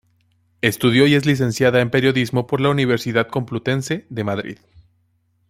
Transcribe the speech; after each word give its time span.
Estudió 0.63 1.05
y 1.05 1.13
es 1.13 1.27
licenciada 1.27 1.79
en 1.79 1.91
periodismo 1.91 2.47
por 2.47 2.59
la 2.59 2.69
Universidad 2.71 3.27
Complutense 3.27 4.07
de 4.09 4.23
Madrid. 4.23 4.57